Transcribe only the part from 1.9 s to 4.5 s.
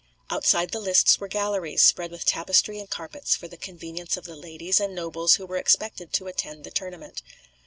with tapestry and carpets, for the convenience of the